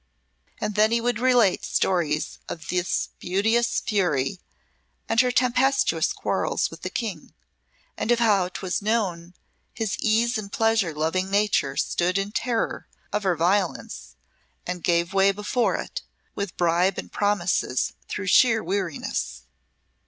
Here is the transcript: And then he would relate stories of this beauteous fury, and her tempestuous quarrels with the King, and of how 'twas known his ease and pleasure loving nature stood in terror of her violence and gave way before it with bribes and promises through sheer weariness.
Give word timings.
And 0.59 0.73
then 0.73 0.89
he 0.91 0.99
would 0.99 1.19
relate 1.19 1.63
stories 1.63 2.39
of 2.49 2.69
this 2.69 3.09
beauteous 3.19 3.81
fury, 3.81 4.39
and 5.07 5.21
her 5.21 5.29
tempestuous 5.31 6.11
quarrels 6.11 6.71
with 6.71 6.81
the 6.81 6.89
King, 6.89 7.35
and 7.95 8.09
of 8.11 8.17
how 8.17 8.49
'twas 8.49 8.81
known 8.81 9.35
his 9.75 9.95
ease 9.99 10.39
and 10.39 10.51
pleasure 10.51 10.95
loving 10.95 11.29
nature 11.29 11.77
stood 11.77 12.17
in 12.17 12.31
terror 12.31 12.87
of 13.13 13.21
her 13.21 13.35
violence 13.35 14.15
and 14.65 14.83
gave 14.83 15.13
way 15.13 15.31
before 15.31 15.75
it 15.75 16.01
with 16.33 16.57
bribes 16.57 16.97
and 16.97 17.11
promises 17.11 17.93
through 18.07 18.25
sheer 18.25 18.63
weariness. 18.63 19.43